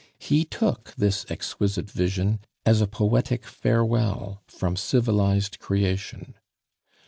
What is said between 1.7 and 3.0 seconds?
vision as a